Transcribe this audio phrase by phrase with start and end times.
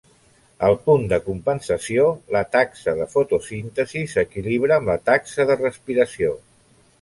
[0.67, 2.05] Al punt de compensació,
[2.35, 6.35] la taxa de fotosíntesi s'equilibra amb la taxa de respiració.